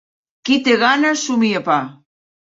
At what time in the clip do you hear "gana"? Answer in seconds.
0.83-1.11